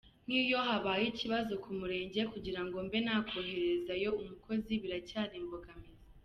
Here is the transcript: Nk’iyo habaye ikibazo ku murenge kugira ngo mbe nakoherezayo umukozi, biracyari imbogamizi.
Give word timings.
Nk’iyo 0.25 0.57
habaye 0.67 1.03
ikibazo 1.07 1.51
ku 1.63 1.69
murenge 1.79 2.21
kugira 2.33 2.61
ngo 2.65 2.77
mbe 2.85 2.97
nakoherezayo 3.05 4.09
umukozi, 4.21 4.71
biracyari 4.81 5.33
imbogamizi. 5.43 6.01